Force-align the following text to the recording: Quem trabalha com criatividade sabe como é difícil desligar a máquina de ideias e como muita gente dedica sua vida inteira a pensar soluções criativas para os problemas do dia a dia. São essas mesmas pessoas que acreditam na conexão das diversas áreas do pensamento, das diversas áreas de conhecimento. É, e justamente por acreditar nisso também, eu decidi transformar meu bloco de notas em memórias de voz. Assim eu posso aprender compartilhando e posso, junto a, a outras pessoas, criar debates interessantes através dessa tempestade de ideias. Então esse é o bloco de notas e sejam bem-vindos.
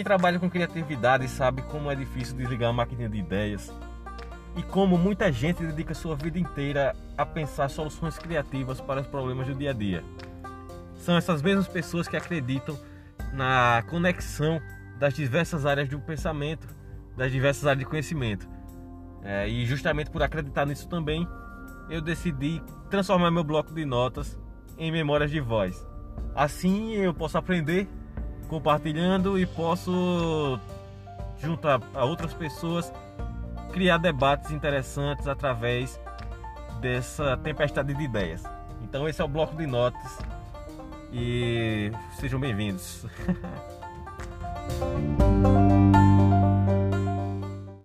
Quem 0.00 0.04
trabalha 0.06 0.38
com 0.38 0.48
criatividade 0.48 1.28
sabe 1.28 1.60
como 1.60 1.90
é 1.90 1.94
difícil 1.94 2.34
desligar 2.34 2.70
a 2.70 2.72
máquina 2.72 3.06
de 3.06 3.18
ideias 3.18 3.70
e 4.56 4.62
como 4.62 4.96
muita 4.96 5.30
gente 5.30 5.62
dedica 5.62 5.92
sua 5.92 6.16
vida 6.16 6.38
inteira 6.38 6.96
a 7.18 7.26
pensar 7.26 7.68
soluções 7.68 8.16
criativas 8.16 8.80
para 8.80 9.02
os 9.02 9.06
problemas 9.06 9.46
do 9.46 9.54
dia 9.54 9.68
a 9.68 9.72
dia. 9.74 10.02
São 10.94 11.18
essas 11.18 11.42
mesmas 11.42 11.68
pessoas 11.68 12.08
que 12.08 12.16
acreditam 12.16 12.80
na 13.34 13.84
conexão 13.90 14.58
das 14.98 15.12
diversas 15.12 15.66
áreas 15.66 15.86
do 15.86 16.00
pensamento, 16.00 16.66
das 17.14 17.30
diversas 17.30 17.66
áreas 17.66 17.80
de 17.80 17.84
conhecimento. 17.84 18.48
É, 19.22 19.46
e 19.50 19.66
justamente 19.66 20.10
por 20.10 20.22
acreditar 20.22 20.64
nisso 20.64 20.88
também, 20.88 21.28
eu 21.90 22.00
decidi 22.00 22.62
transformar 22.88 23.30
meu 23.30 23.44
bloco 23.44 23.74
de 23.74 23.84
notas 23.84 24.40
em 24.78 24.90
memórias 24.90 25.30
de 25.30 25.40
voz. 25.40 25.86
Assim 26.34 26.92
eu 26.94 27.12
posso 27.12 27.36
aprender 27.36 27.86
compartilhando 28.50 29.38
e 29.38 29.46
posso, 29.46 30.58
junto 31.40 31.68
a, 31.68 31.80
a 31.94 32.04
outras 32.04 32.34
pessoas, 32.34 32.92
criar 33.72 33.98
debates 33.98 34.50
interessantes 34.50 35.28
através 35.28 35.98
dessa 36.80 37.36
tempestade 37.36 37.94
de 37.94 38.02
ideias. 38.02 38.42
Então 38.82 39.08
esse 39.08 39.22
é 39.22 39.24
o 39.24 39.28
bloco 39.28 39.56
de 39.56 39.66
notas 39.66 40.18
e 41.12 41.92
sejam 42.18 42.40
bem-vindos. 42.40 43.06